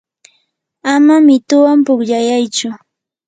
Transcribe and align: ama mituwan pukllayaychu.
ama 0.93 1.15
mituwan 1.25 1.79
pukllayaychu. 1.85 2.69